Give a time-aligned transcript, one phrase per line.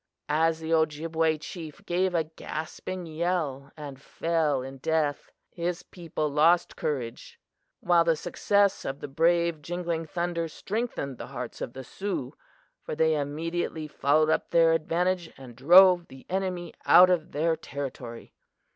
[0.29, 6.75] As the Ojibway chief gave a gasping yell and fell in death, his people lost
[6.75, 7.39] courage;
[7.81, 12.33] while the success of the brave Jingling Thunder strengthened the hearts of the Sioux,
[12.83, 18.33] for they immediately followed up their advantage and drove the enemy out of their territory.